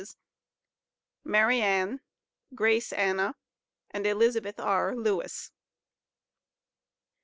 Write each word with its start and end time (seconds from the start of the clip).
MARIANN, 1.23 1.99
GRACE 2.55 2.91
ANNA, 2.91 3.35
AND 3.91 4.07
ELIZABETH 4.07 4.59
R. 4.59 4.95
LEWIS. 4.95 5.51